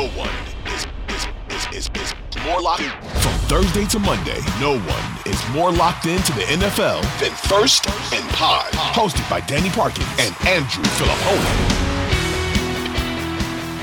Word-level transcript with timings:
no 0.00 0.08
one 0.18 0.30
is, 0.64 0.86
is, 1.08 1.26
is, 1.74 1.90
is, 1.90 1.90
is 1.94 2.44
more 2.46 2.62
locked 2.62 2.80
in. 2.80 2.90
From 3.20 3.32
Thursday 3.50 3.84
to 3.84 3.98
Monday, 3.98 4.40
no 4.58 4.78
one 4.78 5.04
is 5.26 5.48
more 5.50 5.70
locked 5.70 6.06
into 6.06 6.32
the 6.32 6.40
NFL 6.40 7.02
than 7.20 7.30
First 7.32 7.86
and 7.86 8.26
Pod. 8.30 8.72
Hosted 8.72 9.28
by 9.28 9.40
Danny 9.40 9.68
Parkins 9.68 10.08
and 10.18 10.34
Andrew 10.46 10.84
Fillipponi. 10.84 11.50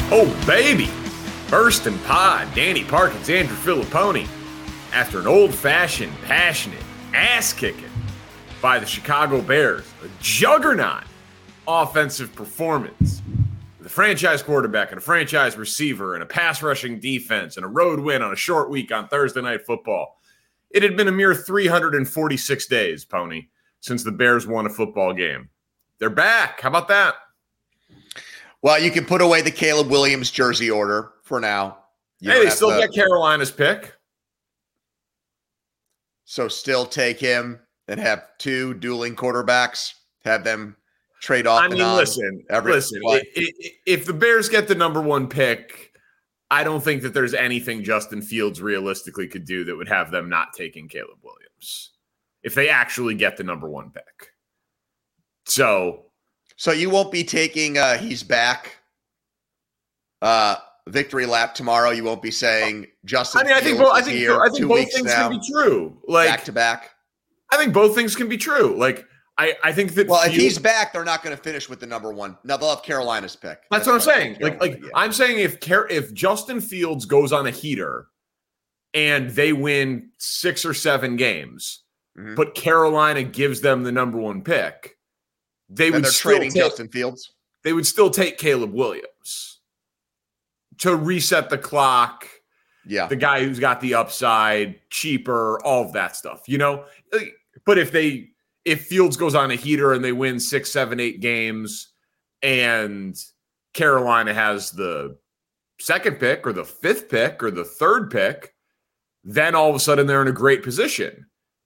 Oh, 0.09 0.43
baby. 0.47 0.87
First 1.49 1.85
and 1.85 2.03
Pod, 2.05 2.47
Danny 2.55 2.83
Parkins, 2.83 3.29
Andrew 3.29 3.55
Fillipponi. 3.55 4.27
After 4.93 5.19
an 5.19 5.27
old 5.27 5.53
fashioned, 5.53 6.17
passionate, 6.23 6.81
ass 7.13 7.53
kicking 7.53 7.91
by 8.59 8.79
the 8.79 8.87
Chicago 8.87 9.39
Bears, 9.39 9.85
a 10.03 10.07
juggernaut 10.19 11.03
offensive 11.67 12.33
performance 12.33 13.21
the 13.87 13.93
franchise 13.93 14.43
quarterback 14.43 14.91
and 14.91 14.97
a 14.97 15.01
franchise 15.01 15.55
receiver 15.55 16.13
and 16.13 16.21
a 16.21 16.25
pass 16.25 16.61
rushing 16.61 16.99
defense 16.99 17.55
and 17.55 17.65
a 17.65 17.69
road 17.69 18.01
win 18.01 18.21
on 18.21 18.33
a 18.33 18.35
short 18.35 18.69
week 18.69 18.91
on 18.91 19.07
Thursday 19.07 19.41
night 19.41 19.65
football. 19.65 20.19
It 20.71 20.83
had 20.83 20.97
been 20.97 21.07
a 21.07 21.11
mere 21.13 21.33
346 21.33 22.67
days, 22.67 23.05
Pony, 23.05 23.47
since 23.79 24.03
the 24.03 24.11
Bears 24.11 24.45
won 24.45 24.65
a 24.65 24.69
football 24.69 25.13
game. 25.13 25.47
They're 25.99 26.09
back. 26.09 26.59
How 26.59 26.67
about 26.67 26.89
that? 26.89 27.15
Well, 28.61 28.77
you 28.77 28.91
can 28.91 29.05
put 29.05 29.21
away 29.21 29.41
the 29.41 29.51
Caleb 29.51 29.89
Williams 29.89 30.31
jersey 30.31 30.69
order 30.69 31.13
for 31.23 31.39
now. 31.39 31.77
You 32.19 32.31
hey, 32.31 32.43
they 32.43 32.49
still 32.49 32.71
to, 32.71 32.79
get 32.79 32.93
Carolina's 32.93 33.51
pick. 33.51 33.95
So 36.25 36.49
still 36.49 36.85
take 36.85 37.21
him 37.21 37.61
and 37.87 38.01
have 38.01 38.37
two 38.37 38.73
dueling 38.73 39.15
quarterbacks, 39.15 39.93
have 40.25 40.43
them 40.43 40.75
trade 41.27 41.45
off. 41.45 41.61
I 41.61 41.67
mean, 41.67 41.79
listen, 41.79 42.43
every, 42.49 42.71
listen. 42.71 43.01
It, 43.03 43.27
it, 43.35 43.73
if 43.85 44.05
the 44.05 44.13
Bears 44.13 44.47
get 44.47 44.69
the 44.69 44.75
number 44.75 45.01
one 45.01 45.27
pick, 45.27 45.91
I 46.49 46.63
don't 46.63 46.81
think 46.81 47.01
that 47.01 47.13
there's 47.13 47.33
anything 47.33 47.83
Justin 47.83 48.21
Fields 48.21 48.61
realistically 48.61 49.27
could 49.27 49.43
do 49.43 49.65
that 49.65 49.75
would 49.75 49.89
have 49.89 50.09
them 50.09 50.29
not 50.29 50.53
taking 50.53 50.87
Caleb 50.87 51.19
Williams 51.21 51.91
if 52.43 52.55
they 52.55 52.69
actually 52.69 53.13
get 53.13 53.35
the 53.35 53.43
number 53.43 53.69
one 53.69 53.91
pick. 53.91 54.31
So, 55.45 56.05
so 56.55 56.71
you 56.71 56.89
won't 56.89 57.11
be 57.11 57.25
taking. 57.25 57.77
uh 57.77 57.97
He's 57.97 58.23
back. 58.23 58.77
Uh 60.21 60.55
victory 60.87 61.25
lap 61.25 61.53
tomorrow. 61.53 61.89
You 61.89 62.05
won't 62.05 62.21
be 62.21 62.31
saying 62.31 62.87
Justin. 63.03 63.41
I 63.41 63.43
mean, 63.43 63.53
I 63.53 63.59
think 63.59 63.77
both. 63.77 63.93
I 63.93 64.01
think, 64.01 64.15
here, 64.15 64.41
I 64.41 64.49
think 64.49 64.65
both 64.65 64.93
things 64.93 65.07
now, 65.07 65.27
can 65.27 65.39
be 65.39 65.45
true. 65.45 65.97
Like 66.07 66.29
back 66.29 66.45
to 66.45 66.53
back. 66.53 66.91
I 67.51 67.57
think 67.57 67.73
both 67.73 67.95
things 67.95 68.15
can 68.15 68.29
be 68.29 68.37
true. 68.37 68.77
Like 68.77 69.05
I, 69.39 69.55
I 69.63 69.71
think 69.71 69.93
that 69.93 70.07
well, 70.07 70.25
if 70.25 70.33
he's 70.33 70.57
back, 70.57 70.93
they're 70.93 71.05
not 71.05 71.21
going 71.21 71.35
to 71.35 71.41
finish 71.41 71.69
with 71.69 71.79
the 71.79 71.85
number 71.85 72.11
one. 72.11 72.37
Now 72.43 72.57
they'll 72.57 72.69
have 72.69 72.81
Carolina's 72.81 73.35
pick. 73.35 73.59
That's, 73.69 73.85
That's 73.85 73.87
what 73.87 73.93
I'm 73.95 74.01
saying. 74.01 74.37
Like, 74.41 74.59
like 74.59 74.81
yeah. 74.81 74.89
I'm 74.95 75.13
saying 75.13 75.39
if 75.39 75.59
Car- 75.59 75.87
if 75.89 76.11
Justin 76.13 76.59
Fields 76.59 77.05
goes 77.05 77.31
on 77.31 77.45
a 77.45 77.51
heater 77.51 78.07
and 78.95 79.29
they 79.29 79.53
win 79.53 80.09
six 80.17 80.65
or 80.65 80.73
seven 80.73 81.17
games, 81.17 81.83
mm-hmm. 82.17 82.33
but 82.33 82.55
Carolina 82.55 83.21
gives 83.21 83.61
them 83.61 83.83
the 83.83 83.91
number 83.91 84.17
one 84.17 84.41
pick, 84.41 84.97
they 85.69 85.91
then 85.91 86.01
would 86.01 86.11
trading 86.11 86.51
take, 86.51 86.63
Justin 86.63 86.87
Fields. 86.87 87.33
They 87.63 87.73
would 87.73 87.85
still 87.85 88.09
take 88.09 88.39
Caleb 88.39 88.73
Williams 88.73 89.59
to 90.79 90.95
reset 90.95 91.51
the 91.51 91.59
clock. 91.59 92.27
Yeah, 92.87 93.05
the 93.07 93.15
guy 93.17 93.43
who's 93.43 93.59
got 93.59 93.81
the 93.81 93.93
upside, 93.93 94.79
cheaper, 94.89 95.61
all 95.63 95.83
of 95.83 95.93
that 95.93 96.15
stuff. 96.15 96.43
You 96.47 96.57
know, 96.57 96.85
but 97.65 97.77
if 97.77 97.91
they 97.91 98.29
if 98.67 98.85
Fields 98.85 99.15
goes 99.15 99.33
on 99.33 99.49
a 99.49 99.55
heater 99.55 99.93
and 99.93 100.03
they 100.03 100.11
win 100.11 100.41
six, 100.41 100.69
seven, 100.69 100.99
eight 100.99 101.21
games, 101.21 101.93
and 102.43 103.15
Carolina 103.73 104.33
has 104.33 104.71
the 104.71 105.17
second 105.79 106.19
pick 106.19 106.45
or 106.45 106.51
the 106.51 106.65
fifth 106.65 107.07
pick 107.07 107.41
or 107.41 107.49
the 107.49 107.63
third 107.63 108.11
pick, 108.11 108.53
then 109.23 109.55
all 109.55 109.69
of 109.69 109.75
a 109.75 109.79
sudden 109.79 110.05
they're 110.05 110.21
in 110.21 110.27
a 110.27 110.33
great 110.33 110.63
position. 110.63 111.25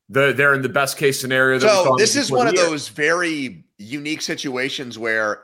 The, 0.10 0.32
they're 0.32 0.54
in 0.54 0.62
the 0.62 0.70
best 0.70 0.96
case 0.98 1.20
scenario. 1.20 1.58
so 1.58 1.96
this 1.98 2.16
is 2.16 2.30
one 2.30 2.48
of 2.48 2.54
year. 2.54 2.66
those 2.66 2.88
very 2.88 3.66
unique 3.80 4.22
situations 4.22 5.00
where, 5.00 5.42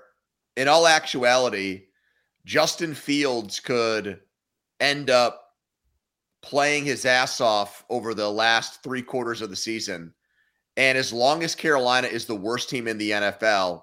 in 0.57 0.67
all 0.67 0.85
actuality, 0.85 1.85
Justin 2.45 2.93
Fields 2.93 3.59
could 3.59 4.19
end 4.79 5.09
up 5.09 5.53
playing 6.43 6.85
his 6.85 7.03
ass 7.05 7.41
off 7.41 7.83
over 7.89 8.13
the 8.13 8.29
last 8.29 8.83
three 8.83 9.01
quarters 9.01 9.41
of 9.41 9.49
the 9.49 9.55
season 9.55 10.13
and 10.77 10.95
as 10.95 11.11
long 11.11 11.43
as 11.43 11.55
Carolina 11.55 12.07
is 12.07 12.25
the 12.25 12.35
worst 12.35 12.69
team 12.69 12.87
in 12.87 12.99
the 12.99 13.11
NFL, 13.11 13.81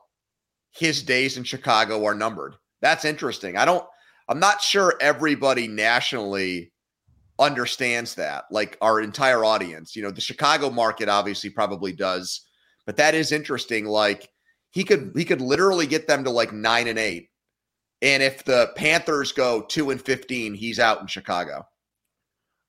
his 0.70 1.02
days 1.02 1.36
in 1.36 1.42
Chicago 1.42 2.04
are 2.04 2.14
numbered. 2.14 2.54
That's 2.80 3.04
interesting. 3.04 3.56
I 3.56 3.64
don't, 3.64 3.84
I'm 4.28 4.38
not 4.38 4.62
sure 4.62 4.94
everybody 5.00 5.66
nationally 5.66 6.72
understands 7.38 8.14
that, 8.14 8.44
like 8.50 8.78
our 8.80 9.00
entire 9.00 9.44
audience. 9.44 9.96
You 9.96 10.04
know, 10.04 10.12
the 10.12 10.20
Chicago 10.20 10.70
market 10.70 11.08
obviously 11.08 11.50
probably 11.50 11.92
does, 11.92 12.42
but 12.86 12.96
that 12.96 13.14
is 13.14 13.32
interesting. 13.32 13.86
Like 13.86 14.28
he 14.70 14.84
could, 14.84 15.12
he 15.16 15.24
could 15.24 15.40
literally 15.40 15.88
get 15.88 16.06
them 16.06 16.22
to 16.24 16.30
like 16.30 16.52
nine 16.52 16.86
and 16.86 16.98
eight. 16.98 17.28
And 18.02 18.22
if 18.22 18.44
the 18.44 18.70
Panthers 18.76 19.32
go 19.32 19.62
two 19.62 19.90
and 19.90 20.00
15, 20.00 20.54
he's 20.54 20.78
out 20.78 21.00
in 21.00 21.08
Chicago. 21.08 21.66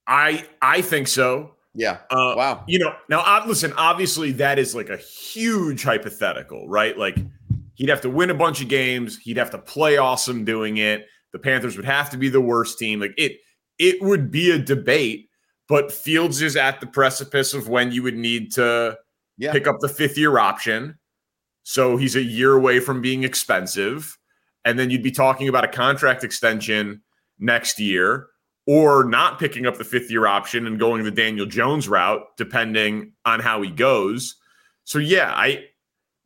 I, 0.07 0.47
I 0.61 0.81
think 0.81 1.07
so. 1.07 1.54
Yeah. 1.75 1.97
Uh, 2.09 2.33
wow. 2.37 2.63
You 2.67 2.79
know, 2.79 2.95
now 3.09 3.19
uh, 3.19 3.43
listen, 3.45 3.73
obviously 3.73 4.31
that 4.33 4.57
is 4.57 4.73
like 4.73 4.89
a 4.89 4.97
huge 4.97 5.83
hypothetical, 5.83 6.67
right? 6.67 6.97
Like 6.97 7.17
he'd 7.75 7.89
have 7.89 8.01
to 8.01 8.09
win 8.09 8.29
a 8.29 8.33
bunch 8.33 8.61
of 8.61 8.69
games, 8.69 9.17
he'd 9.17 9.37
have 9.37 9.51
to 9.51 9.57
play 9.57 9.97
awesome 9.97 10.45
doing 10.45 10.77
it. 10.77 11.05
The 11.33 11.39
Panthers 11.39 11.75
would 11.75 11.85
have 11.85 12.09
to 12.11 12.17
be 12.17 12.29
the 12.29 12.41
worst 12.41 12.79
team. 12.79 13.01
Like 13.01 13.13
it 13.17 13.33
it 13.77 14.01
would 14.01 14.31
be 14.31 14.51
a 14.51 14.57
debate, 14.57 15.29
but 15.67 15.91
Fields 15.91 16.41
is 16.41 16.55
at 16.55 16.79
the 16.79 16.87
precipice 16.87 17.53
of 17.53 17.67
when 17.67 17.91
you 17.91 18.03
would 18.03 18.15
need 18.15 18.53
to 18.53 18.97
yeah. 19.37 19.51
pick 19.51 19.67
up 19.67 19.81
the 19.81 19.89
fifth 19.89 20.17
year 20.17 20.37
option. 20.37 20.97
So 21.63 21.97
he's 21.97 22.15
a 22.15 22.23
year 22.23 22.53
away 22.53 22.79
from 22.79 23.01
being 23.01 23.25
expensive. 23.25 24.17
And 24.63 24.79
then 24.79 24.89
you'd 24.89 25.03
be 25.03 25.11
talking 25.11 25.49
about 25.49 25.65
a 25.65 25.67
contract 25.67 26.23
extension 26.23 27.01
next 27.37 27.79
year 27.79 28.27
or 28.67 29.03
not 29.03 29.39
picking 29.39 29.65
up 29.65 29.77
the 29.77 29.83
fifth 29.83 30.09
year 30.09 30.25
option 30.25 30.65
and 30.67 30.79
going 30.79 31.03
the 31.03 31.11
Daniel 31.11 31.45
Jones 31.45 31.87
route, 31.87 32.21
depending 32.37 33.11
on 33.25 33.39
how 33.39 33.61
he 33.61 33.69
goes. 33.69 34.35
So 34.83 34.99
yeah, 34.99 35.33
I 35.35 35.65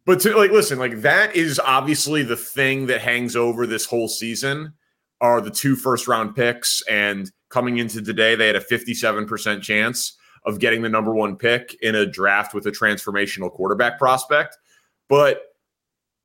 but 0.06 0.20
to 0.22 0.36
like 0.36 0.52
listen, 0.52 0.80
like 0.80 1.02
that 1.02 1.36
is 1.36 1.60
obviously 1.60 2.24
the 2.24 2.38
thing 2.38 2.88
that 2.88 3.02
hangs 3.02 3.36
over 3.36 3.68
this 3.68 3.86
whole 3.86 4.08
season 4.08 4.74
are 5.22 5.42
the 5.42 5.52
two 5.52 5.76
first 5.76 6.08
round 6.08 6.36
picks. 6.36 6.82
And 6.90 7.32
coming 7.50 7.78
into 7.78 8.02
today, 8.02 8.36
they 8.36 8.48
had 8.48 8.56
a 8.56 8.62
57% 8.62 9.62
chance 9.62 10.18
of 10.46 10.60
getting 10.60 10.82
the 10.82 10.90
number 10.90 11.14
one 11.14 11.36
pick 11.36 11.76
in 11.82 11.96
a 11.96 12.06
draft 12.06 12.54
with 12.54 12.66
a 12.66 12.72
transformational 12.72 13.52
quarterback 13.52 14.00
prospect. 14.00 14.58
But 15.10 15.42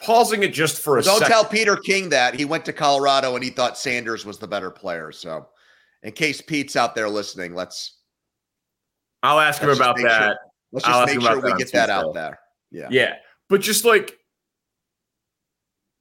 pausing 0.00 0.42
it 0.42 0.52
just 0.52 0.80
for 0.80 0.98
a 0.98 1.02
don't 1.02 1.18
sec- 1.18 1.28
tell 1.28 1.44
Peter 1.44 1.76
King 1.76 2.08
that 2.10 2.34
he 2.34 2.44
went 2.44 2.64
to 2.66 2.72
Colorado 2.72 3.34
and 3.34 3.42
he 3.42 3.50
thought 3.50 3.76
Sanders 3.76 4.24
was 4.24 4.38
the 4.38 4.46
better 4.46 4.70
player. 4.70 5.10
So 5.12 5.48
in 6.04 6.12
case 6.12 6.40
Pete's 6.40 6.76
out 6.76 6.94
there 6.94 7.08
listening, 7.08 7.54
let's. 7.54 7.96
I'll 9.22 9.40
ask 9.40 9.60
him 9.60 9.70
about 9.70 9.96
that. 9.96 10.22
Sure, 10.22 10.36
let's 10.72 10.86
just 10.86 10.96
I'll 10.96 11.06
make 11.06 11.20
sure 11.20 11.40
we 11.40 11.54
get 11.54 11.72
that 11.72 11.88
out 11.88 12.12
there. 12.12 12.38
Yeah. 12.70 12.88
Yeah. 12.90 13.14
But 13.48 13.62
just 13.62 13.86
like 13.86 14.18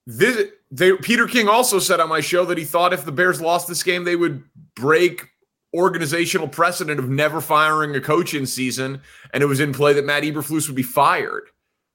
this, 0.06 0.50
they, 0.72 0.92
Peter 0.98 1.26
King 1.26 1.48
also 1.48 1.80
said 1.80 2.02
on 2.02 2.10
my 2.10 2.20
show 2.20 2.44
that 2.46 2.58
he 2.58 2.66
thought 2.66 2.92
if 2.92 3.06
the 3.06 3.14
Bears 3.14 3.40
lost 3.40 3.70
this 3.70 3.82
game, 3.82 4.04
they 4.04 4.18
would 4.18 4.44
break 4.76 5.26
organizational 5.74 6.50
precedent 6.50 7.00
of 7.00 7.10
never 7.10 7.40
firing 7.40 7.96
a 7.96 8.02
coach 8.02 8.34
in 8.34 8.46
season. 8.46 9.02
And 9.34 9.42
it 9.42 9.46
was 9.46 9.62
in 9.62 9.72
play 9.72 9.94
that 9.94 10.06
Matt 10.06 10.24
Eberflus 10.24 10.68
would 10.68 10.76
be 10.76 10.84
fired. 10.84 11.50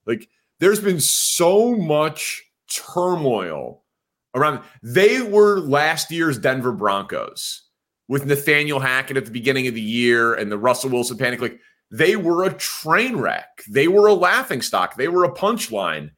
Like, 0.07 0.29
there's 0.61 0.81
been 0.81 1.01
so 1.01 1.77
much 1.77 2.43
turmoil 2.71 3.85
around. 4.35 4.61
They 4.83 5.21
were 5.21 5.61
last 5.61 6.11
year's 6.11 6.39
Denver 6.39 6.73
Broncos 6.73 7.68
with 8.09 8.27
Nathaniel 8.27 8.81
Hackett 8.81 9.17
at 9.17 9.27
the 9.27 9.31
beginning 9.31 9.67
of 9.67 9.75
the 9.75 9.81
year 9.81 10.35
and 10.35 10.51
the 10.51 10.59
Russell 10.59 10.91
Wilson 10.91 11.19
panic, 11.19 11.41
like 11.41 11.61
they 11.91 12.17
were 12.17 12.45
a 12.45 12.55
train 12.55 13.17
wreck. 13.17 13.63
They 13.69 13.89
were 13.89 14.07
a 14.07 14.15
laughing 14.15 14.63
stock. 14.63 14.97
They 14.97 15.09
were 15.09 15.25
a 15.25 15.33
punchline. 15.33 16.11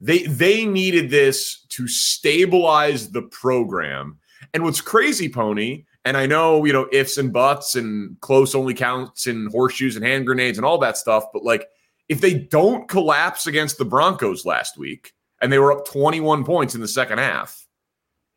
They 0.00 0.22
they 0.24 0.64
needed 0.64 1.10
this 1.10 1.64
to 1.70 1.88
stabilize 1.88 3.10
the 3.10 3.22
program. 3.22 4.18
And 4.54 4.62
what's 4.62 4.80
crazy, 4.80 5.28
Pony, 5.28 5.84
and 6.04 6.16
I 6.16 6.26
know, 6.26 6.64
you 6.64 6.72
know, 6.72 6.88
ifs 6.92 7.18
and 7.18 7.32
buts 7.32 7.74
and 7.74 8.18
close 8.20 8.54
only 8.54 8.74
counts 8.74 9.26
and 9.26 9.50
horseshoes 9.50 9.96
and 9.96 10.04
hand 10.04 10.26
grenades 10.26 10.56
and 10.56 10.64
all 10.64 10.78
that 10.78 10.96
stuff, 10.96 11.24
but 11.32 11.44
like 11.44 11.66
if 12.08 12.20
they 12.20 12.34
don't 12.34 12.88
collapse 12.88 13.46
against 13.46 13.78
the 13.78 13.84
Broncos 13.84 14.46
last 14.46 14.78
week 14.78 15.12
and 15.42 15.52
they 15.52 15.58
were 15.58 15.72
up 15.72 15.86
21 15.86 16.44
points 16.44 16.74
in 16.74 16.80
the 16.80 16.88
second 16.88 17.18
half, 17.18 17.66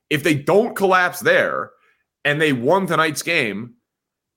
if 0.09 0.23
they 0.23 0.35
don't 0.35 0.75
collapse 0.75 1.21
there, 1.21 1.71
and 2.25 2.41
they 2.41 2.53
won 2.53 2.87
tonight's 2.87 3.21
game, 3.21 3.75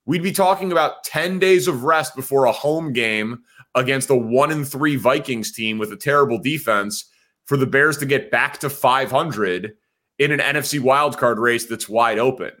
we'd 0.05 0.23
be 0.23 0.31
talking 0.31 0.71
about 0.71 1.03
10 1.03 1.39
days 1.39 1.67
of 1.67 1.83
rest 1.83 2.15
before 2.15 2.45
a 2.45 2.51
home 2.51 2.93
game 2.93 3.39
against 3.73 4.09
a 4.09 4.15
one 4.15 4.51
and 4.51 4.67
three 4.67 4.95
Vikings 4.95 5.51
team 5.51 5.77
with 5.77 5.91
a 5.91 5.97
terrible 5.97 6.37
defense 6.37 7.09
for 7.45 7.57
the 7.57 7.67
Bears 7.67 7.97
to 7.97 8.05
get 8.05 8.31
back 8.31 8.59
to 8.59 8.69
500 8.69 9.73
in 10.17 10.31
an 10.31 10.39
NFC 10.39 10.79
wildcard 10.79 11.37
race 11.37 11.65
that's 11.65 11.89
wide 11.89 12.19
open. 12.19 12.51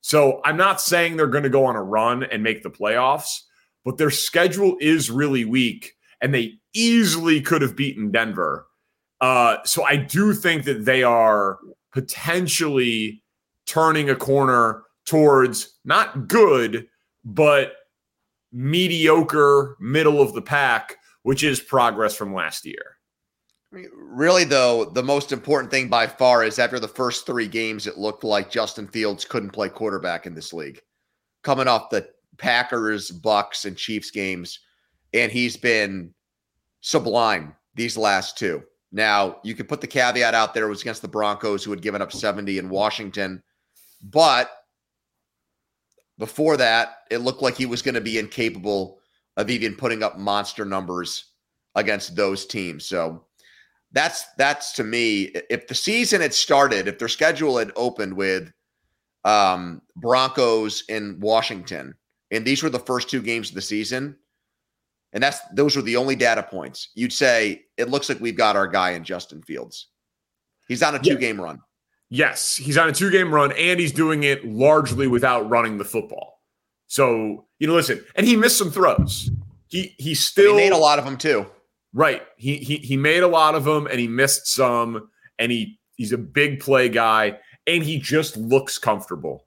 So 0.00 0.40
I'm 0.44 0.56
not 0.56 0.80
saying 0.80 1.16
they're 1.16 1.26
going 1.26 1.44
to 1.44 1.50
go 1.50 1.66
on 1.66 1.76
a 1.76 1.82
run 1.82 2.22
and 2.22 2.42
make 2.42 2.62
the 2.62 2.70
playoffs, 2.70 3.40
but 3.84 3.98
their 3.98 4.10
schedule 4.10 4.76
is 4.80 5.10
really 5.10 5.44
weak 5.44 5.94
and 6.20 6.32
they 6.32 6.54
easily 6.72 7.40
could 7.40 7.62
have 7.62 7.76
beaten 7.76 8.10
Denver. 8.10 8.66
Uh, 9.20 9.58
so 9.64 9.84
I 9.84 9.96
do 9.96 10.32
think 10.32 10.64
that 10.64 10.84
they 10.84 11.02
are 11.02 11.58
potentially 11.92 13.19
turning 13.70 14.10
a 14.10 14.16
corner 14.16 14.82
towards 15.06 15.78
not 15.84 16.26
good, 16.26 16.88
but 17.24 17.74
mediocre, 18.52 19.76
middle 19.78 20.20
of 20.20 20.32
the 20.32 20.42
pack, 20.42 20.96
which 21.22 21.44
is 21.44 21.60
progress 21.60 22.16
from 22.16 22.34
last 22.34 22.66
year. 22.66 22.96
Really, 23.94 24.42
though, 24.42 24.84
the 24.84 25.02
most 25.02 25.30
important 25.30 25.70
thing 25.70 25.88
by 25.88 26.08
far 26.08 26.42
is 26.42 26.58
after 26.58 26.80
the 26.80 26.88
first 26.88 27.24
three 27.24 27.46
games, 27.46 27.86
it 27.86 27.96
looked 27.96 28.24
like 28.24 28.50
Justin 28.50 28.88
Fields 28.88 29.24
couldn't 29.24 29.50
play 29.50 29.68
quarterback 29.68 30.26
in 30.26 30.34
this 30.34 30.52
league. 30.52 30.80
Coming 31.44 31.68
off 31.68 31.90
the 31.90 32.08
Packers, 32.36 33.12
Bucs, 33.12 33.66
and 33.66 33.76
Chiefs 33.76 34.10
games, 34.10 34.58
and 35.14 35.30
he's 35.30 35.56
been 35.56 36.12
sublime 36.80 37.54
these 37.76 37.96
last 37.96 38.36
two. 38.36 38.64
Now, 38.90 39.36
you 39.44 39.54
could 39.54 39.68
put 39.68 39.80
the 39.80 39.86
caveat 39.86 40.34
out 40.34 40.52
there 40.52 40.66
it 40.66 40.70
was 40.70 40.80
against 40.80 41.02
the 41.02 41.08
Broncos, 41.08 41.62
who 41.62 41.70
had 41.70 41.82
given 41.82 42.02
up 42.02 42.10
70 42.10 42.58
in 42.58 42.68
Washington. 42.68 43.40
But 44.02 44.50
before 46.18 46.56
that, 46.58 46.98
it 47.10 47.18
looked 47.18 47.42
like 47.42 47.56
he 47.56 47.66
was 47.66 47.82
going 47.82 47.94
to 47.94 48.00
be 48.00 48.18
incapable 48.18 48.98
of 49.36 49.50
even 49.50 49.74
putting 49.74 50.02
up 50.02 50.18
monster 50.18 50.64
numbers 50.64 51.26
against 51.74 52.16
those 52.16 52.46
teams. 52.46 52.84
So 52.84 53.24
that's 53.92 54.24
that's 54.36 54.72
to 54.74 54.84
me, 54.84 55.32
if 55.48 55.66
the 55.66 55.74
season 55.74 56.20
had 56.20 56.34
started, 56.34 56.88
if 56.88 56.98
their 56.98 57.08
schedule 57.08 57.58
had 57.58 57.72
opened 57.76 58.14
with 58.14 58.52
um, 59.24 59.82
Broncos 59.96 60.84
in 60.88 61.18
Washington, 61.20 61.94
and 62.30 62.44
these 62.44 62.62
were 62.62 62.70
the 62.70 62.78
first 62.78 63.10
two 63.10 63.22
games 63.22 63.48
of 63.48 63.54
the 63.54 63.62
season, 63.62 64.16
and 65.12 65.22
that's 65.22 65.40
those 65.54 65.74
were 65.74 65.82
the 65.82 65.96
only 65.96 66.14
data 66.14 66.42
points, 66.42 66.90
you'd 66.94 67.12
say 67.12 67.62
it 67.76 67.90
looks 67.90 68.08
like 68.08 68.20
we've 68.20 68.36
got 68.36 68.56
our 68.56 68.68
guy 68.68 68.90
in 68.90 69.04
Justin 69.04 69.42
Fields. 69.42 69.88
He's 70.68 70.82
on 70.82 70.94
a 70.94 70.98
two 70.98 71.16
game 71.16 71.40
run. 71.40 71.60
Yes, 72.10 72.56
he's 72.56 72.76
on 72.76 72.88
a 72.88 72.92
two 72.92 73.10
game 73.10 73.32
run 73.32 73.52
and 73.52 73.78
he's 73.78 73.92
doing 73.92 74.24
it 74.24 74.44
largely 74.44 75.06
without 75.06 75.48
running 75.48 75.78
the 75.78 75.84
football. 75.84 76.40
So, 76.88 77.46
you 77.60 77.68
know, 77.68 77.74
listen, 77.74 78.04
and 78.16 78.26
he 78.26 78.36
missed 78.36 78.58
some 78.58 78.72
throws. 78.72 79.30
He 79.68 79.94
he 79.98 80.14
still 80.14 80.56
he 80.56 80.64
made 80.64 80.72
a 80.72 80.76
lot 80.76 80.98
of 80.98 81.04
them 81.04 81.16
too. 81.16 81.46
Right. 81.92 82.22
He 82.36 82.56
he 82.56 82.76
he 82.78 82.96
made 82.96 83.22
a 83.22 83.28
lot 83.28 83.54
of 83.54 83.64
them 83.64 83.86
and 83.86 84.00
he 84.00 84.08
missed 84.08 84.48
some 84.48 85.08
and 85.38 85.52
he 85.52 85.78
he's 85.94 86.12
a 86.12 86.18
big 86.18 86.58
play 86.58 86.88
guy 86.88 87.38
and 87.66 87.84
he 87.84 87.98
just 87.98 88.36
looks 88.36 88.76
comfortable. 88.78 89.46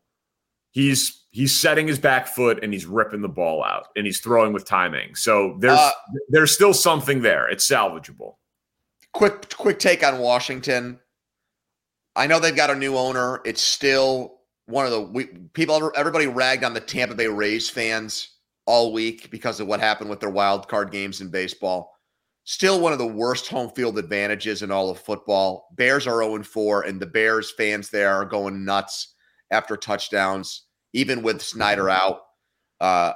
He's 0.72 1.26
he's 1.32 1.56
setting 1.56 1.88
his 1.88 2.00
back 2.00 2.28
foot 2.28 2.64
and 2.64 2.72
he's 2.72 2.86
ripping 2.86 3.22
the 3.22 3.30
ball 3.30 3.64
out 3.64 3.88
and 3.98 4.06
he's 4.06 4.20
throwing 4.22 4.54
with 4.54 4.66
timing. 4.66 5.16
So 5.16 5.58
there's 5.60 5.80
uh, 5.80 5.92
there's 6.30 6.54
still 6.54 6.74
something 6.74 7.22
there. 7.22 7.50
It's 7.50 7.70
salvageable. 7.70 8.36
Quick 9.12 9.54
quick 9.58 9.80
take 9.80 10.04
on 10.04 10.20
Washington. 10.20 11.00
I 12.16 12.28
know 12.28 12.40
they've 12.40 12.56
got 12.56 12.70
a 12.70 12.76
new 12.76 12.96
owner. 12.98 13.42
It's 13.46 13.64
still 13.64 14.40
one 14.66 14.86
of 14.86 14.92
the 14.92 15.02
we, 15.02 15.26
people 15.54 15.92
everybody 15.96 16.28
ragged 16.28 16.64
on 16.64 16.74
the 16.74 16.80
Tampa 16.80 17.16
Bay 17.16 17.28
Rays 17.28 17.70
fans 17.70 18.30
all 18.66 18.94
week 18.94 19.30
because 19.30 19.60
of 19.60 19.68
what 19.68 19.80
happened 19.80 20.10
with 20.10 20.20
their 20.20 20.30
wild 20.30 20.68
card 20.68 20.92
games 20.92 21.22
in 21.22 21.30
baseball. 21.30 21.92
Still 22.46 22.80
one 22.80 22.92
of 22.92 23.00
the 23.00 23.08
worst 23.08 23.48
home 23.48 23.70
field 23.72 23.98
advantages 23.98 24.64
in 24.64 24.72
all 24.72 24.90
of 24.90 25.00
football. 25.00 25.70
Bears 25.76 26.08
are 26.08 26.22
0 26.22 26.44
4, 26.44 26.82
and 26.84 27.00
the 27.00 27.06
Bears 27.06 27.52
fans 27.52 27.90
there 27.90 28.14
are 28.14 28.26
going 28.26 28.66
nuts 28.66 29.16
after 29.52 29.78
touchdowns 29.78 30.64
even 30.94 31.24
with 31.24 31.42
Snyder 31.42 31.90
out. 31.90 32.22
Uh, 32.80 33.14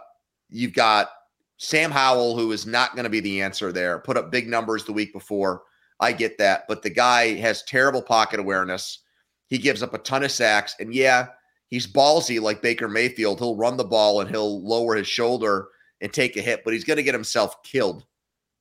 you've 0.49 0.73
got 0.73 1.09
Sam 1.57 1.91
Howell, 1.91 2.37
who 2.37 2.51
is 2.51 2.65
not 2.65 2.95
going 2.95 3.03
to 3.03 3.09
be 3.09 3.19
the 3.19 3.41
answer 3.41 3.71
there. 3.71 3.99
Put 3.99 4.17
up 4.17 4.31
big 4.31 4.47
numbers 4.47 4.83
the 4.83 4.93
week 4.93 5.13
before. 5.13 5.63
I 5.99 6.11
get 6.11 6.37
that. 6.37 6.65
But 6.67 6.83
the 6.83 6.89
guy 6.89 7.35
has 7.35 7.63
terrible 7.63 8.01
pocket 8.01 8.39
awareness. 8.39 8.99
He 9.47 9.57
gives 9.57 9.81
up 9.81 9.93
a 9.93 9.99
ton 9.99 10.23
of 10.23 10.31
sacks. 10.31 10.75
And 10.79 10.93
yeah, 10.93 11.27
he's 11.69 11.87
ballsy 11.87 12.39
like 12.39 12.61
Baker 12.61 12.87
Mayfield. 12.87 13.39
He'll 13.39 13.55
run 13.55 13.77
the 13.77 13.83
ball 13.83 14.21
and 14.21 14.29
he'll 14.29 14.61
lower 14.61 14.95
his 14.95 15.07
shoulder 15.07 15.69
and 16.01 16.13
take 16.13 16.37
a 16.37 16.41
hit, 16.41 16.63
but 16.63 16.73
he's 16.73 16.83
going 16.83 16.97
to 16.97 17.03
get 17.03 17.15
himself 17.15 17.63
killed 17.63 18.05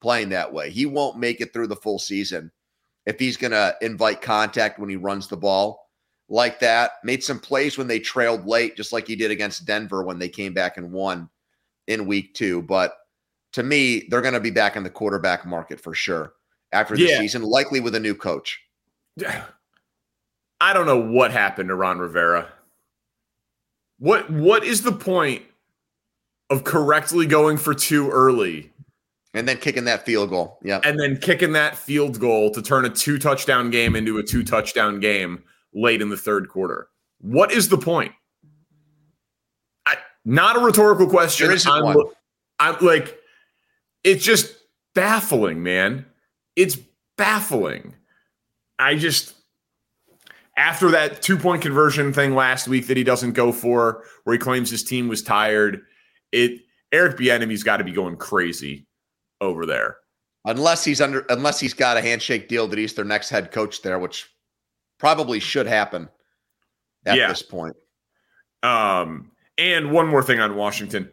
playing 0.00 0.30
that 0.30 0.52
way. 0.52 0.70
He 0.70 0.86
won't 0.86 1.18
make 1.18 1.40
it 1.40 1.52
through 1.52 1.66
the 1.66 1.76
full 1.76 1.98
season 1.98 2.50
if 3.04 3.18
he's 3.18 3.36
going 3.36 3.50
to 3.52 3.76
invite 3.82 4.22
contact 4.22 4.78
when 4.78 4.88
he 4.88 4.96
runs 4.96 5.28
the 5.28 5.36
ball 5.36 5.90
like 6.28 6.58
that. 6.60 6.92
Made 7.04 7.22
some 7.22 7.38
plays 7.38 7.76
when 7.76 7.86
they 7.86 7.98
trailed 7.98 8.46
late, 8.46 8.76
just 8.76 8.92
like 8.92 9.06
he 9.06 9.16
did 9.16 9.30
against 9.30 9.66
Denver 9.66 10.02
when 10.02 10.18
they 10.18 10.28
came 10.28 10.54
back 10.54 10.78
and 10.78 10.92
won 10.92 11.28
in 11.86 12.06
week 12.06 12.34
two. 12.34 12.62
But 12.62 12.94
to 13.52 13.62
me, 13.62 14.06
they're 14.08 14.22
going 14.22 14.34
to 14.34 14.40
be 14.40 14.50
back 14.50 14.76
in 14.76 14.82
the 14.82 14.90
quarterback 14.90 15.44
market 15.44 15.80
for 15.80 15.94
sure 15.94 16.32
after 16.72 16.96
the 16.96 17.04
yeah. 17.04 17.18
season, 17.18 17.42
likely 17.42 17.80
with 17.80 17.94
a 17.94 18.00
new 18.00 18.14
coach. 18.14 18.60
I 20.60 20.72
don't 20.72 20.86
know 20.86 20.98
what 20.98 21.32
happened 21.32 21.68
to 21.68 21.74
Ron 21.74 21.98
Rivera. 21.98 22.48
What 23.98 24.30
what 24.30 24.64
is 24.64 24.82
the 24.82 24.92
point 24.92 25.42
of 26.50 26.64
correctly 26.64 27.26
going 27.26 27.56
for 27.56 27.74
two 27.74 28.10
early 28.10 28.70
and 29.34 29.46
then 29.48 29.58
kicking 29.58 29.84
that 29.84 30.04
field 30.04 30.30
goal? 30.30 30.58
Yeah. 30.62 30.80
And 30.84 30.98
then 30.98 31.18
kicking 31.18 31.52
that 31.52 31.76
field 31.76 32.18
goal 32.18 32.50
to 32.52 32.62
turn 32.62 32.84
a 32.84 32.90
two 32.90 33.18
touchdown 33.18 33.70
game 33.70 33.96
into 33.96 34.18
a 34.18 34.22
two 34.22 34.42
touchdown 34.44 35.00
game 35.00 35.42
late 35.74 36.00
in 36.00 36.08
the 36.08 36.16
third 36.16 36.48
quarter. 36.48 36.88
What 37.20 37.52
is 37.52 37.68
the 37.68 37.78
point? 37.78 38.12
I, 39.86 39.96
not 40.24 40.56
a 40.56 40.60
rhetorical 40.60 41.06
question. 41.06 41.46
There 41.46 41.56
isn't 41.56 41.70
I'm, 41.70 41.84
one. 41.84 42.06
I'm 42.58 42.76
like, 42.80 43.18
it's 44.04 44.24
just 44.24 44.54
baffling, 44.94 45.62
man. 45.62 46.06
It's 46.56 46.76
baffling. 47.16 47.94
I 48.78 48.96
just 48.96 49.34
after 50.56 50.90
that 50.90 51.22
two 51.22 51.36
point 51.36 51.62
conversion 51.62 52.12
thing 52.12 52.34
last 52.34 52.66
week 52.66 52.86
that 52.86 52.96
he 52.96 53.04
doesn't 53.04 53.32
go 53.32 53.52
for, 53.52 54.04
where 54.24 54.34
he 54.34 54.38
claims 54.38 54.70
his 54.70 54.82
team 54.82 55.08
was 55.08 55.22
tired, 55.22 55.82
it 56.32 56.62
Eric 56.92 57.18
Bieniemy's 57.18 57.62
got 57.62 57.78
to 57.78 57.84
be 57.84 57.92
going 57.92 58.16
crazy 58.16 58.86
over 59.40 59.66
there. 59.66 59.98
Unless 60.44 60.84
he's 60.84 61.00
under, 61.00 61.26
unless 61.28 61.58
he's 61.58 61.74
got 61.74 61.96
a 61.96 62.00
handshake 62.00 62.48
deal 62.48 62.68
that 62.68 62.78
he's 62.78 62.94
their 62.94 63.04
next 63.04 63.30
head 63.30 63.50
coach 63.50 63.82
there, 63.82 63.98
which 63.98 64.30
probably 64.98 65.40
should 65.40 65.66
happen 65.66 66.08
at 67.04 67.16
yeah. 67.16 67.28
this 67.28 67.42
point. 67.42 67.74
Um, 68.62 69.32
and 69.58 69.90
one 69.90 70.06
more 70.06 70.22
thing 70.22 70.38
on 70.38 70.56
Washington. 70.56 71.10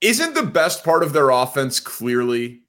Isn't 0.00 0.34
the 0.34 0.44
best 0.44 0.84
part 0.84 1.02
of 1.02 1.12
their 1.12 1.30
offense 1.30 1.80
clearly 1.80 2.62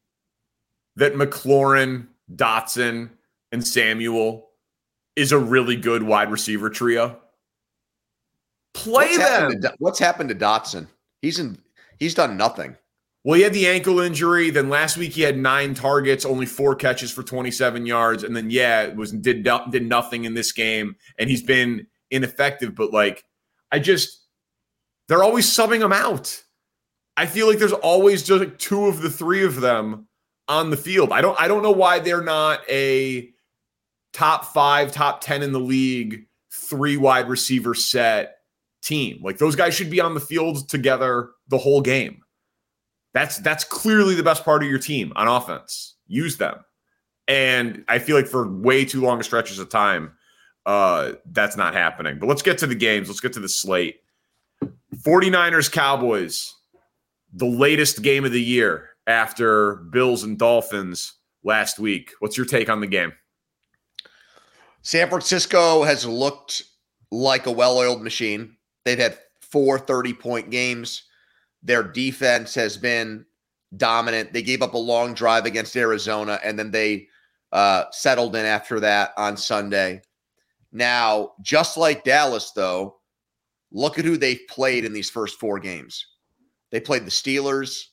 that 0.97 1.13
McLaurin, 1.13 2.07
Dotson, 2.35 3.09
and 3.51 3.65
Samuel 3.65 4.49
is 5.15 5.31
a 5.31 5.39
really 5.39 5.75
good 5.75 6.03
wide 6.03 6.31
receiver 6.31 6.69
trio? 6.69 7.17
Play 8.73 9.05
what's 9.05 9.17
them. 9.17 9.41
Happened 9.41 9.61
to, 9.61 9.75
what's 9.79 9.99
happened 9.99 10.29
to 10.29 10.35
Dotson? 10.35 10.87
He's 11.21 11.39
in. 11.39 11.57
He's 11.97 12.13
done 12.13 12.35
nothing. 12.35 12.75
Well, 13.23 13.35
he 13.35 13.41
had 13.41 13.53
the 13.53 13.67
ankle 13.67 13.99
injury. 13.99 14.49
Then 14.49 14.69
last 14.69 14.97
week 14.97 15.13
he 15.13 15.21
had 15.21 15.37
nine 15.37 15.73
targets, 15.73 16.25
only 16.25 16.45
four 16.45 16.75
catches 16.75 17.11
for 17.11 17.23
27 17.23 17.85
yards, 17.85 18.23
and 18.23 18.35
then 18.35 18.49
yeah, 18.49 18.83
it 18.83 18.95
was 18.95 19.11
did 19.11 19.47
did 19.71 19.87
nothing 19.87 20.25
in 20.25 20.33
this 20.33 20.51
game, 20.51 20.95
and 21.17 21.29
he's 21.29 21.43
been 21.43 21.87
ineffective. 22.11 22.75
But 22.75 22.91
like, 22.91 23.23
I 23.71 23.79
just 23.79 24.25
they're 25.07 25.23
always 25.23 25.47
subbing 25.47 25.81
him 25.83 25.93
out. 25.93 26.43
I 27.15 27.25
feel 27.25 27.47
like 27.47 27.57
there's 27.57 27.73
always 27.73 28.23
just 28.23 28.39
like 28.39 28.57
two 28.59 28.85
of 28.85 29.01
the 29.01 29.09
three 29.09 29.43
of 29.43 29.61
them 29.61 30.06
on 30.47 30.69
the 30.69 30.77
field. 30.77 31.11
I 31.11 31.21
don't 31.21 31.39
I 31.39 31.47
don't 31.47 31.63
know 31.63 31.71
why 31.71 31.99
they're 31.99 32.21
not 32.21 32.61
a 32.69 33.29
top 34.13 34.45
five, 34.53 34.91
top 34.91 35.21
ten 35.21 35.43
in 35.43 35.51
the 35.51 35.59
league, 35.59 36.25
three 36.51 36.97
wide 36.97 37.29
receiver 37.29 37.73
set 37.73 38.37
team. 38.81 39.19
Like 39.21 39.37
those 39.37 39.55
guys 39.55 39.73
should 39.73 39.89
be 39.89 39.99
on 39.99 40.13
the 40.13 40.19
field 40.19 40.69
together 40.69 41.29
the 41.49 41.57
whole 41.57 41.81
game. 41.81 42.21
That's 43.13 43.37
that's 43.37 43.63
clearly 43.63 44.15
the 44.15 44.23
best 44.23 44.43
part 44.43 44.63
of 44.63 44.69
your 44.69 44.79
team 44.79 45.13
on 45.15 45.27
offense. 45.27 45.95
Use 46.07 46.37
them. 46.37 46.57
And 47.27 47.83
I 47.89 47.99
feel 47.99 48.15
like 48.15 48.27
for 48.27 48.47
way 48.47 48.85
too 48.85 49.01
long 49.01 49.21
stretches 49.21 49.59
of 49.59 49.69
time, 49.69 50.13
uh, 50.65 51.13
that's 51.25 51.57
not 51.57 51.73
happening. 51.73 52.19
But 52.19 52.27
let's 52.27 52.41
get 52.41 52.57
to 52.59 52.67
the 52.67 52.75
games. 52.75 53.09
Let's 53.09 53.19
get 53.19 53.33
to 53.33 53.41
the 53.41 53.49
slate. 53.49 53.97
49ers 54.95 55.69
Cowboys, 55.71 56.53
the 57.33 57.45
latest 57.45 58.01
game 58.01 58.23
of 58.23 58.31
the 58.31 58.41
year 58.41 58.91
after 59.07 59.75
Bills 59.75 60.23
and 60.23 60.37
Dolphins 60.37 61.13
last 61.43 61.79
week. 61.79 62.11
What's 62.19 62.37
your 62.37 62.45
take 62.45 62.69
on 62.69 62.81
the 62.81 62.87
game? 62.87 63.13
San 64.81 65.09
Francisco 65.09 65.83
has 65.83 66.05
looked 66.05 66.63
like 67.11 67.45
a 67.45 67.51
well 67.51 67.77
oiled 67.77 68.01
machine. 68.01 68.55
They've 68.85 68.99
had 68.99 69.17
four 69.41 69.79
30 69.79 70.13
point 70.13 70.49
games. 70.51 71.03
Their 71.63 71.83
defense 71.83 72.53
has 72.55 72.77
been 72.77 73.25
dominant. 73.75 74.31
They 74.31 74.43
gave 74.43 74.61
up 74.61 74.73
a 74.73 74.77
long 74.77 75.13
drive 75.13 75.45
against 75.45 75.75
Arizona, 75.75 76.39
and 76.43 76.57
then 76.57 76.71
they 76.71 77.07
uh, 77.51 77.85
settled 77.91 78.35
in 78.35 78.45
after 78.45 78.79
that 78.81 79.11
on 79.17 79.35
Sunday. 79.35 80.01
Now, 80.71 81.31
just 81.41 81.77
like 81.77 82.03
Dallas, 82.03 82.51
though, 82.51 82.97
look 83.71 83.97
at 83.97 84.05
who 84.05 84.17
they've 84.17 84.41
played 84.49 84.85
in 84.85 84.93
these 84.93 85.09
first 85.09 85.39
four 85.39 85.59
games. 85.59 86.05
They 86.71 86.79
played 86.79 87.05
the 87.05 87.11
Steelers, 87.11 87.85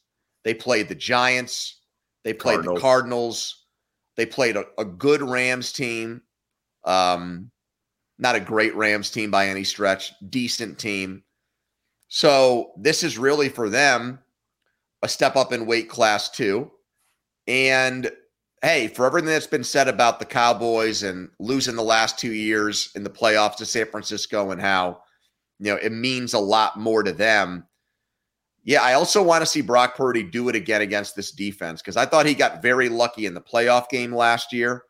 they 0.44 0.54
played 0.54 0.88
the 0.88 0.94
Giants, 0.94 1.80
they 2.22 2.32
played 2.32 2.56
Cardinals. 2.56 2.76
the 2.76 2.80
Cardinals, 2.80 3.64
they 4.16 4.26
played 4.26 4.56
a, 4.56 4.64
a 4.78 4.84
good 4.84 5.22
Rams 5.22 5.72
team. 5.72 6.22
Um, 6.84 7.50
not 8.18 8.36
a 8.36 8.40
great 8.40 8.74
Rams 8.76 9.10
team 9.10 9.30
by 9.30 9.48
any 9.48 9.64
stretch, 9.64 10.12
decent 10.30 10.78
team. 10.78 11.24
So 12.08 12.72
this 12.76 13.02
is 13.02 13.18
really 13.18 13.48
for 13.48 13.68
them 13.68 14.20
a 15.02 15.08
step 15.08 15.36
up 15.36 15.52
in 15.52 15.66
weight 15.66 15.88
class 15.88 16.30
too. 16.30 16.70
And 17.46 18.10
hey, 18.62 18.88
for 18.88 19.04
everything 19.04 19.28
that's 19.28 19.46
been 19.46 19.64
said 19.64 19.88
about 19.88 20.18
the 20.18 20.24
Cowboys 20.24 21.02
and 21.02 21.28
losing 21.38 21.76
the 21.76 21.82
last 21.82 22.18
two 22.18 22.32
years 22.32 22.90
in 22.94 23.04
the 23.04 23.10
playoffs 23.10 23.56
to 23.56 23.66
San 23.66 23.86
Francisco 23.86 24.50
and 24.50 24.60
how 24.60 25.02
you 25.58 25.72
know 25.72 25.76
it 25.76 25.92
means 25.92 26.34
a 26.34 26.38
lot 26.38 26.78
more 26.78 27.02
to 27.02 27.12
them. 27.12 27.66
Yeah, 28.64 28.82
I 28.82 28.94
also 28.94 29.22
want 29.22 29.42
to 29.42 29.46
see 29.46 29.60
Brock 29.60 29.94
Purdy 29.94 30.22
do 30.22 30.48
it 30.48 30.56
again 30.56 30.80
against 30.80 31.14
this 31.14 31.30
defense 31.30 31.82
because 31.82 31.98
I 31.98 32.06
thought 32.06 32.24
he 32.24 32.34
got 32.34 32.62
very 32.62 32.88
lucky 32.88 33.26
in 33.26 33.34
the 33.34 33.40
playoff 33.40 33.90
game 33.90 34.14
last 34.14 34.52
year. 34.52 34.84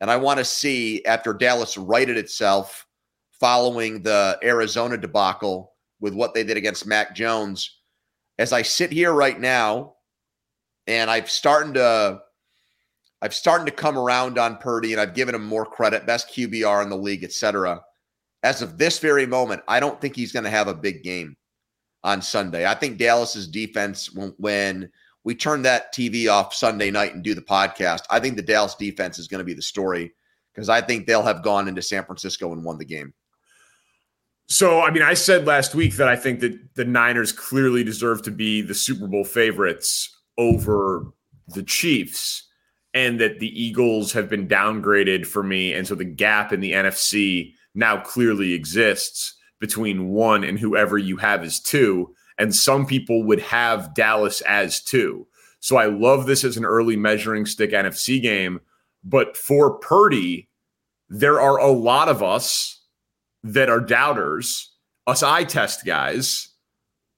And 0.00 0.10
I 0.10 0.16
want 0.16 0.38
to 0.38 0.44
see 0.44 1.04
after 1.04 1.34
Dallas 1.34 1.76
righted 1.76 2.16
itself 2.16 2.86
following 3.32 4.02
the 4.02 4.38
Arizona 4.44 4.96
debacle 4.96 5.72
with 5.98 6.14
what 6.14 6.34
they 6.34 6.44
did 6.44 6.56
against 6.56 6.86
Mac 6.86 7.14
Jones. 7.14 7.78
As 8.38 8.52
I 8.52 8.62
sit 8.62 8.92
here 8.92 9.12
right 9.12 9.38
now, 9.38 9.94
and 10.86 11.10
I've 11.10 11.30
starting 11.30 11.74
to 11.74 12.20
I've 13.22 13.34
starting 13.34 13.66
to 13.66 13.72
come 13.72 13.98
around 13.98 14.38
on 14.38 14.56
Purdy 14.56 14.92
and 14.92 15.00
I've 15.00 15.14
given 15.14 15.34
him 15.34 15.44
more 15.44 15.66
credit, 15.66 16.06
best 16.06 16.32
QBR 16.32 16.82
in 16.82 16.88
the 16.88 16.96
league, 16.96 17.24
etc. 17.24 17.80
As 18.42 18.62
of 18.62 18.78
this 18.78 18.98
very 18.98 19.26
moment, 19.26 19.62
I 19.68 19.78
don't 19.78 20.00
think 20.00 20.16
he's 20.16 20.32
going 20.32 20.44
to 20.44 20.50
have 20.50 20.68
a 20.68 20.74
big 20.74 21.02
game 21.02 21.36
on 22.02 22.22
Sunday. 22.22 22.66
I 22.66 22.74
think 22.74 22.98
Dallas's 22.98 23.48
defense 23.48 24.10
when, 24.38 24.90
we 25.22 25.34
turn 25.34 25.60
that 25.62 25.92
TV 25.94 26.32
off 26.32 26.54
Sunday 26.54 26.90
night 26.90 27.14
and 27.14 27.22
do 27.22 27.34
the 27.34 27.42
podcast, 27.42 28.04
I 28.08 28.20
think 28.20 28.36
the 28.36 28.42
Dallas 28.42 28.74
defense 28.74 29.18
is 29.18 29.28
going 29.28 29.40
to 29.40 29.44
be 29.44 29.52
the 29.52 29.60
story 29.60 30.12
because 30.54 30.70
I 30.70 30.80
think 30.80 31.06
they'll 31.06 31.22
have 31.22 31.42
gone 31.42 31.68
into 31.68 31.82
San 31.82 32.04
Francisco 32.04 32.52
and 32.52 32.64
won 32.64 32.78
the 32.78 32.86
game. 32.86 33.12
So, 34.46 34.80
I 34.80 34.90
mean, 34.90 35.02
I 35.02 35.14
said 35.14 35.46
last 35.46 35.74
week 35.74 35.96
that 35.96 36.08
I 36.08 36.16
think 36.16 36.40
that 36.40 36.74
the 36.74 36.84
Niners 36.84 37.32
clearly 37.32 37.84
deserve 37.84 38.22
to 38.22 38.30
be 38.30 38.62
the 38.62 38.74
Super 38.74 39.06
Bowl 39.06 39.24
favorites 39.24 40.08
over 40.38 41.12
the 41.48 41.62
Chiefs 41.62 42.48
and 42.94 43.20
that 43.20 43.38
the 43.38 43.62
Eagles 43.62 44.12
have 44.12 44.28
been 44.28 44.48
downgraded 44.48 45.26
for 45.26 45.42
me. 45.42 45.72
And 45.72 45.86
so 45.86 45.94
the 45.94 46.04
gap 46.04 46.52
in 46.52 46.60
the 46.60 46.72
NFC 46.72 47.52
now 47.74 48.00
clearly 48.00 48.52
exists 48.52 49.36
between 49.60 50.08
one 50.08 50.42
and 50.42 50.58
whoever 50.58 50.98
you 50.98 51.16
have 51.18 51.44
as 51.44 51.60
two 51.60 52.14
and 52.40 52.56
some 52.56 52.86
people 52.86 53.22
would 53.24 53.40
have 53.40 53.94
Dallas 53.94 54.40
as 54.40 54.80
two. 54.80 55.26
So 55.60 55.76
I 55.76 55.84
love 55.84 56.24
this 56.24 56.42
as 56.42 56.56
an 56.56 56.64
early 56.64 56.96
measuring 56.96 57.44
stick 57.44 57.72
NFC 57.72 58.20
game. 58.20 58.60
But 59.04 59.36
for 59.36 59.78
Purdy, 59.78 60.48
there 61.10 61.38
are 61.38 61.58
a 61.58 61.70
lot 61.70 62.08
of 62.08 62.22
us 62.22 62.80
that 63.42 63.68
are 63.68 63.80
doubters, 63.80 64.72
us 65.06 65.22
eye 65.22 65.44
test 65.44 65.84
guys, 65.84 66.48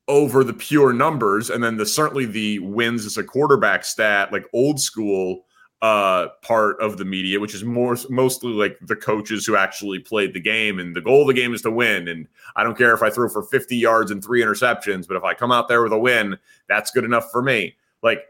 over 0.09 0.43
the 0.43 0.53
pure 0.53 0.93
numbers. 0.93 1.51
And 1.51 1.63
then 1.63 1.77
the 1.77 1.87
certainly 1.87 2.27
the 2.27 2.59
wins 2.59 3.07
as 3.07 3.17
a 3.17 3.23
quarterback 3.23 3.85
stat, 3.85 4.33
like 4.33 4.47
old 4.53 4.81
school 4.81 5.45
uh, 5.83 6.29
part 6.43 6.81
of 6.81 6.97
the 6.97 7.05
media, 7.05 7.41
which 7.41 7.55
is 7.55 7.65
more 7.65 7.97
mostly 8.09 8.53
like 8.53 8.79
the 8.83 8.95
coaches 8.95 9.45
who 9.45 9.57
actually 9.57 9.99
played 9.99 10.33
the 10.33 10.41
game. 10.41 10.79
And 10.79 10.95
the 10.95 11.01
goal 11.01 11.23
of 11.23 11.27
the 11.27 11.35
game 11.35 11.53
is 11.53 11.63
to 11.63 11.73
win. 11.73 12.07
And 12.07 12.29
I 12.55 12.63
don't 12.63 12.79
care 12.79 12.95
if 12.95 13.03
I 13.03 13.11
throw 13.11 13.29
for 13.29 13.43
50 13.43 13.77
yards 13.77 14.13
and 14.13 14.25
three 14.25 14.43
interceptions, 14.43 15.09
but 15.09 15.17
if 15.17 15.25
I 15.25 15.35
come 15.35 15.51
out 15.51 15.67
there 15.67 15.83
with 15.83 15.93
a 15.93 15.99
win, 15.99 16.39
that's 16.69 16.93
good 16.93 17.05
enough 17.05 17.33
for 17.33 17.43
me. 17.43 17.75
Like 18.01 18.23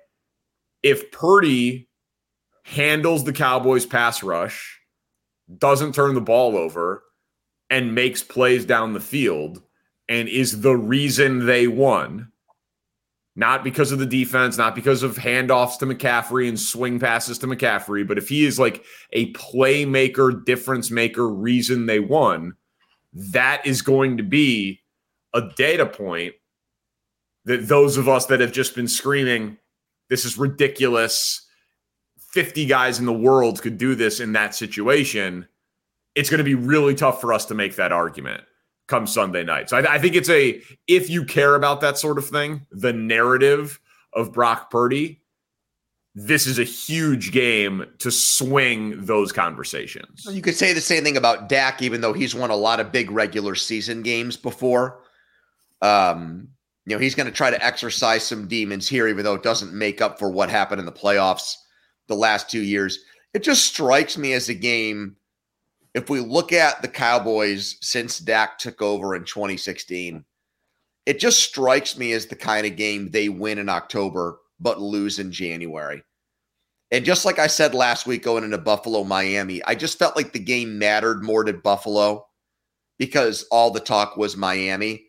if 0.83 1.13
Purdy 1.13 1.91
handles 2.65 3.25
the 3.25 3.35
Cowboys 3.35 3.85
pass 3.85 4.23
rush, 4.23 4.81
doesn't 5.59 5.95
turn 5.95 6.15
the 6.15 6.21
ball 6.23 6.57
over, 6.57 7.03
and 7.69 7.95
makes 7.95 8.23
plays 8.23 8.65
down 8.65 8.95
the 8.95 9.01
field, 9.01 9.63
and 10.09 10.29
is 10.29 10.63
the 10.63 10.77
reason 10.77 11.45
they 11.45 11.67
won 11.67 12.32
not 13.35 13.65
because 13.65 13.93
of 13.93 13.99
the 13.99 14.07
defense, 14.07 14.59
not 14.59 14.75
because 14.75 15.03
of 15.03 15.17
handoffs 15.17 15.79
to 15.79 15.87
McCaffrey 15.87 16.49
and 16.49 16.61
swing 16.61 16.99
passes 16.99 17.39
to 17.39 17.47
McCaffrey, 17.47 18.07
but 18.07 18.19
if 18.19 18.29
he 18.29 18.45
is 18.45 18.59
like 18.59 18.85
a 19.13 19.33
playmaker, 19.33 20.45
difference 20.45 20.91
maker, 20.91 21.29
reason 21.29 21.87
they 21.87 22.01
won, 22.01 22.55
that 23.15 23.67
is 23.67 23.81
going 23.81 24.19
to 24.19 24.23
be 24.23 24.81
a 25.33 25.43
data 25.57 25.87
point 25.87 26.35
that 27.45 27.69
those 27.69 27.97
of 27.97 28.09
us 28.09 28.27
that 28.27 28.41
have 28.41 28.53
just 28.53 28.75
been 28.75 28.89
screaming, 28.89 29.57
this 30.11 30.25
is 30.25 30.37
ridiculous. 30.37 31.47
50 32.33 32.67
guys 32.67 32.99
in 32.99 33.07
the 33.07 33.13
world 33.13 33.63
could 33.63 33.79
do 33.79 33.95
this 33.95 34.21
in 34.21 34.33
that 34.33 34.55
situation. 34.55 35.47
It's 36.15 36.31
going 36.31 36.39
to 36.39 36.45
be 36.45 36.55
really 36.55 36.95
tough 36.95 37.21
for 37.21 37.33
us 37.33 37.47
to 37.47 37.55
make 37.55 37.77
that 37.77 37.93
argument 37.93 38.45
come 38.89 39.07
Sunday 39.07 39.45
night. 39.45 39.71
So 39.71 39.79
I, 39.79 39.95
I, 39.95 39.99
think 39.99 40.15
it's 40.15 40.29
a 40.29 40.61
if 40.87 41.09
you 41.09 41.25
care 41.25 41.55
about 41.55 41.81
that 41.81 41.99
sort 41.99 42.19
of 42.19 42.27
thing, 42.29 42.67
the 42.71 42.93
narrative 42.93 43.81
of 44.13 44.33
Brock 44.33 44.71
Purdy, 44.71 45.23
this 46.15 46.47
is 46.47 46.59
a 46.59 46.65
huge 46.65 47.33
game 47.33 47.87
to 47.99 48.11
swing 48.11 49.05
those 49.05 49.33
conversations. 49.33 50.27
You 50.31 50.43
could 50.43 50.57
say 50.57 50.73
the 50.73 50.81
same 50.81 51.05
thing 51.05 51.17
about 51.17 51.49
Dak, 51.49 51.81
even 51.81 52.03
though 52.03 52.13
he's 52.13 52.35
won 52.35 52.51
a 52.51 52.57
lot 52.57 52.81
of 52.81 52.93
big 52.93 53.11
regular 53.11 53.55
season 53.55 54.03
games 54.03 54.37
before. 54.37 55.01
Um, 55.81 56.49
you 56.85 56.95
know, 56.95 57.01
he's 57.01 57.15
going 57.15 57.29
to 57.29 57.33
try 57.33 57.51
to 57.51 57.65
exercise 57.65 58.25
some 58.25 58.47
demons 58.47 58.89
here, 58.89 59.09
even 59.09 59.25
though 59.25 59.35
it 59.35 59.43
doesn't 59.43 59.73
make 59.73 60.03
up 60.03 60.19
for 60.19 60.31
what 60.31 60.51
happened 60.51 60.81
in 60.81 60.87
the 60.87 60.93
playoffs 60.93 61.55
the 62.09 62.15
last 62.15 62.51
two 62.51 62.63
years. 62.63 62.99
It 63.33 63.43
just 63.43 63.65
strikes 63.65 64.19
me 64.19 64.35
as 64.35 64.49
a 64.49 64.55
game 64.55 65.17
if 65.95 66.09
we 66.09 66.21
look 66.21 66.53
at 66.53 66.83
the 66.83 66.89
Cowboys 66.89 67.77
since 67.81 68.19
Dak 68.19 68.59
took 68.59 68.81
over 68.81 69.15
in 69.15 69.25
2016, 69.25 70.25
it 71.05 71.19
just 71.19 71.41
strikes 71.41 71.99
me 71.99 72.13
as 72.13 72.27
the 72.27 72.37
kind 72.37 72.67
of 72.67 72.77
game 72.77 73.11
they 73.11 73.29
win 73.29 73.59
in 73.59 73.69
October 73.69 74.39
but 74.61 74.81
lose 74.81 75.19
in 75.19 75.33
January. 75.33 76.03
And 76.93 77.05
just 77.05 77.25
like 77.25 77.39
I 77.39 77.47
said 77.47 77.75
last 77.75 78.07
week 78.07 78.23
going 78.23 78.45
into 78.45 78.59
Buffalo, 78.59 79.03
Miami, 79.03 79.63
I 79.65 79.75
just 79.75 79.99
felt 79.99 80.15
like 80.15 80.33
the 80.33 80.39
game 80.39 80.79
mattered 80.79 81.25
more 81.25 81.43
to 81.43 81.53
Buffalo 81.53 82.27
because 82.99 83.45
all 83.51 83.71
the 83.71 83.81
talk 83.81 84.17
was 84.17 84.37
Miami. 84.37 85.07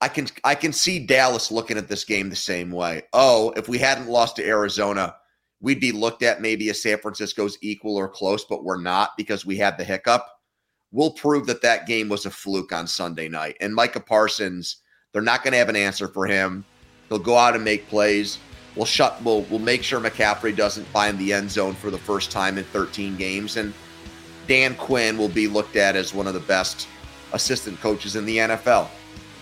I 0.00 0.08
can 0.08 0.26
I 0.44 0.56
can 0.56 0.72
see 0.72 1.06
Dallas 1.06 1.52
looking 1.52 1.78
at 1.78 1.88
this 1.88 2.04
game 2.04 2.28
the 2.28 2.36
same 2.36 2.72
way. 2.72 3.04
Oh, 3.12 3.52
if 3.56 3.68
we 3.68 3.78
hadn't 3.78 4.08
lost 4.08 4.36
to 4.36 4.46
Arizona, 4.46 5.14
we'd 5.62 5.80
be 5.80 5.92
looked 5.92 6.22
at 6.22 6.42
maybe 6.42 6.68
as 6.68 6.82
San 6.82 6.98
Francisco's 6.98 7.56
equal 7.62 7.96
or 7.96 8.08
close, 8.08 8.44
but 8.44 8.64
we're 8.64 8.80
not 8.80 9.16
because 9.16 9.46
we 9.46 9.56
had 9.56 9.78
the 9.78 9.84
hiccup. 9.84 10.26
We'll 10.90 11.12
prove 11.12 11.46
that 11.46 11.62
that 11.62 11.86
game 11.86 12.10
was 12.10 12.26
a 12.26 12.30
fluke 12.30 12.72
on 12.72 12.86
Sunday 12.86 13.28
night. 13.28 13.56
And 13.60 13.74
Micah 13.74 14.00
Parsons, 14.00 14.78
they're 15.12 15.22
not 15.22 15.42
going 15.42 15.52
to 15.52 15.58
have 15.58 15.70
an 15.70 15.76
answer 15.76 16.08
for 16.08 16.26
him. 16.26 16.64
He'll 17.08 17.18
go 17.18 17.36
out 17.36 17.54
and 17.54 17.64
make 17.64 17.88
plays. 17.88 18.38
We'll 18.76 18.86
shut. 18.86 19.22
We'll 19.22 19.42
we'll 19.42 19.58
make 19.58 19.82
sure 19.82 20.00
McCaffrey 20.00 20.54
doesn't 20.54 20.86
find 20.88 21.18
the 21.18 21.32
end 21.32 21.50
zone 21.50 21.74
for 21.74 21.90
the 21.90 21.98
first 21.98 22.30
time 22.30 22.58
in 22.58 22.64
13 22.64 23.16
games, 23.16 23.58
and 23.58 23.72
Dan 24.46 24.74
Quinn 24.76 25.18
will 25.18 25.28
be 25.28 25.46
looked 25.46 25.76
at 25.76 25.94
as 25.94 26.14
one 26.14 26.26
of 26.26 26.32
the 26.32 26.40
best 26.40 26.88
assistant 27.34 27.78
coaches 27.80 28.16
in 28.16 28.24
the 28.24 28.38
NFL 28.38 28.88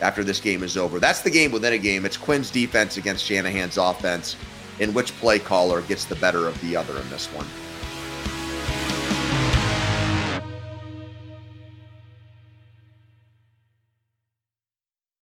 after 0.00 0.24
this 0.24 0.40
game 0.40 0.64
is 0.64 0.76
over. 0.76 0.98
That's 0.98 1.20
the 1.20 1.30
game 1.30 1.52
within 1.52 1.74
a 1.74 1.78
game. 1.78 2.04
It's 2.04 2.16
Quinn's 2.16 2.50
defense 2.50 2.96
against 2.96 3.24
Shanahan's 3.24 3.76
offense 3.76 4.34
in 4.80 4.92
which 4.92 5.16
play 5.18 5.38
caller 5.38 5.82
gets 5.82 6.04
the 6.04 6.16
better 6.16 6.48
of 6.48 6.60
the 6.60 6.74
other 6.74 6.98
in 6.98 7.08
this 7.10 7.26
one. 7.28 7.46